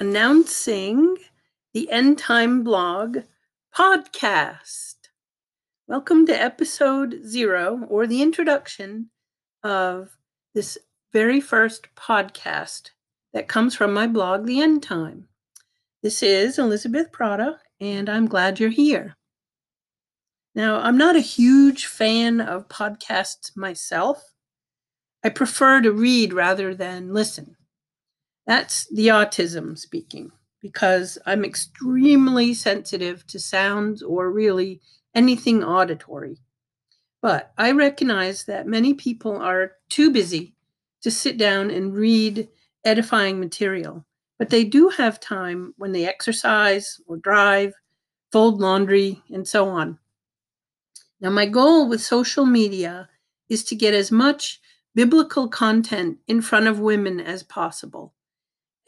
[0.00, 1.16] announcing
[1.74, 3.18] the End Time Blog
[3.76, 4.94] podcast.
[5.88, 9.10] Welcome to episode zero, or the introduction
[9.64, 10.16] of
[10.54, 10.78] this
[11.12, 12.90] very first podcast
[13.32, 15.26] that comes from my blog, The End Time.
[16.00, 19.16] This is Elizabeth Prata, and I'm glad you're here.
[20.54, 24.32] Now, I'm not a huge fan of podcasts myself.
[25.24, 27.56] I prefer to read rather than listen.
[28.48, 34.80] That's the autism speaking, because I'm extremely sensitive to sounds or really
[35.14, 36.38] anything auditory.
[37.20, 40.54] But I recognize that many people are too busy
[41.02, 42.48] to sit down and read
[42.84, 44.06] edifying material,
[44.38, 47.74] but they do have time when they exercise or drive,
[48.32, 49.98] fold laundry, and so on.
[51.20, 53.10] Now, my goal with social media
[53.50, 54.58] is to get as much
[54.94, 58.14] biblical content in front of women as possible.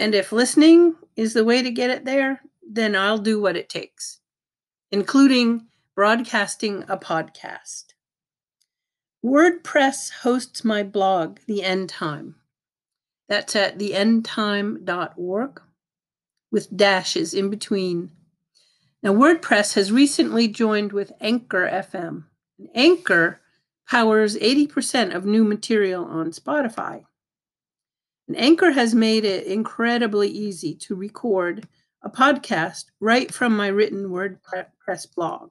[0.00, 3.68] And if listening is the way to get it there, then I'll do what it
[3.68, 4.20] takes,
[4.90, 7.92] including broadcasting a podcast.
[9.22, 12.36] WordPress hosts my blog, The End Time.
[13.28, 15.60] That's at theendtime.org
[16.50, 18.10] with dashes in between.
[19.02, 22.24] Now, WordPress has recently joined with Anchor FM.
[22.74, 23.42] Anchor
[23.86, 27.04] powers 80% of new material on Spotify.
[28.30, 31.66] And Anchor has made it incredibly easy to record
[32.04, 35.50] a podcast right from my written WordPress blog.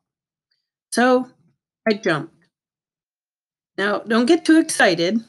[0.94, 1.28] So
[1.86, 2.34] I jumped.
[3.78, 5.20] Now, don't get too excited.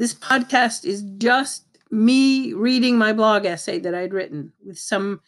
[0.00, 5.20] This podcast is just me reading my blog essay that I'd written with some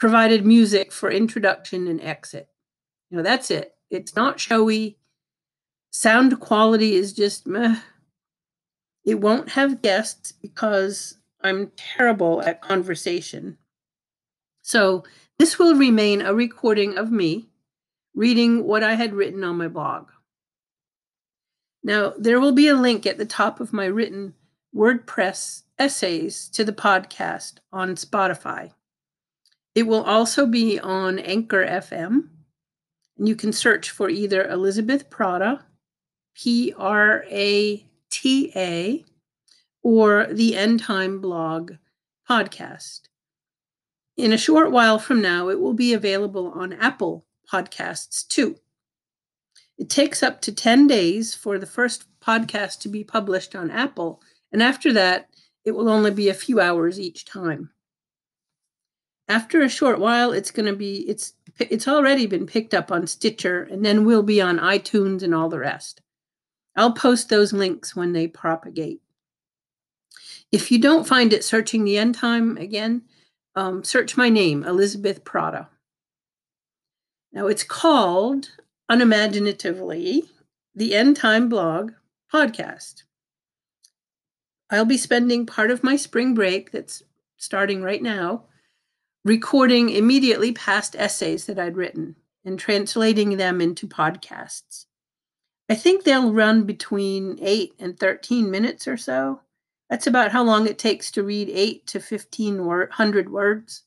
[0.00, 2.48] provided music for introduction and exit.
[3.10, 3.72] You know, that's it.
[3.88, 4.98] It's not showy.
[5.92, 7.76] Sound quality is just meh.
[9.08, 13.56] It won't have guests because I'm terrible at conversation.
[14.60, 15.02] So
[15.38, 17.48] this will remain a recording of me
[18.14, 20.10] reading what I had written on my blog.
[21.82, 24.34] Now, there will be a link at the top of my written
[24.76, 28.72] WordPress essays to the podcast on Spotify.
[29.74, 32.28] It will also be on Anchor FM,
[33.16, 35.64] and you can search for either Elizabeth Prata,
[36.34, 39.04] P R A TA
[39.82, 41.72] or the End Time blog
[42.28, 43.02] podcast.
[44.16, 48.56] In a short while from now, it will be available on Apple Podcasts too.
[49.78, 54.20] It takes up to 10 days for the first podcast to be published on Apple,
[54.50, 55.28] and after that,
[55.64, 57.70] it will only be a few hours each time.
[59.28, 63.06] After a short while, it's going to be it's it's already been picked up on
[63.06, 66.00] Stitcher and then will be on iTunes and all the rest.
[66.78, 69.02] I'll post those links when they propagate.
[70.52, 73.02] If you don't find it searching the end time again,
[73.56, 75.66] um, search my name, Elizabeth Prata.
[77.32, 78.52] Now it's called
[78.88, 80.22] unimaginatively
[80.72, 81.94] the End Time Blog
[82.32, 83.02] Podcast.
[84.70, 87.02] I'll be spending part of my spring break that's
[87.38, 88.44] starting right now
[89.24, 94.86] recording immediately past essays that I'd written and translating them into podcasts.
[95.68, 99.40] I think they'll run between 8 and 13 minutes or so.
[99.90, 103.82] That's about how long it takes to read 8 to 1500 words.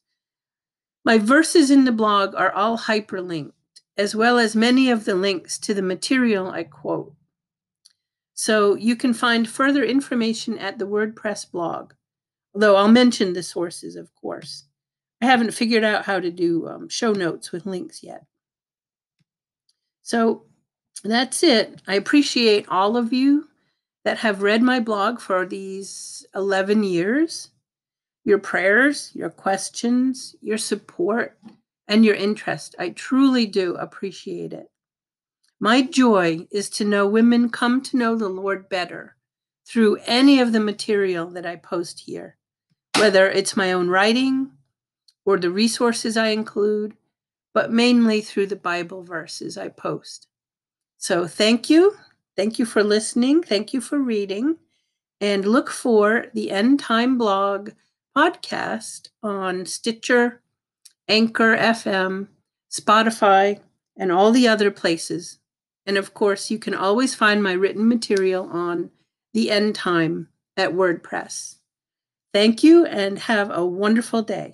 [1.04, 3.54] My verses in the blog are all hyperlinked,
[3.98, 7.14] as well as many of the links to the material I quote.
[8.34, 11.94] So you can find further information at the WordPress blog,
[12.54, 14.66] although I'll mention the sources, of course.
[15.22, 18.26] I haven't figured out how to do um, show notes with links yet.
[20.02, 20.46] So
[21.10, 21.82] that's it.
[21.88, 23.48] I appreciate all of you
[24.04, 27.50] that have read my blog for these 11 years.
[28.24, 31.38] Your prayers, your questions, your support,
[31.88, 32.76] and your interest.
[32.78, 34.70] I truly do appreciate it.
[35.60, 39.16] My joy is to know women come to know the Lord better
[39.68, 42.38] through any of the material that I post here,
[42.98, 44.52] whether it's my own writing
[45.26, 46.96] or the resources I include,
[47.54, 50.28] but mainly through the Bible verses I post.
[51.02, 51.98] So thank you.
[52.38, 53.42] Thank you for listening.
[53.42, 54.58] Thank you for reading.
[55.20, 57.72] And look for the End Time Blog
[58.16, 60.42] podcast on Stitcher,
[61.08, 62.28] Anchor FM,
[62.72, 63.60] Spotify,
[63.98, 65.40] and all the other places.
[65.88, 68.92] And of course, you can always find my written material on
[69.34, 71.56] the End Time at WordPress.
[72.32, 74.54] Thank you and have a wonderful day.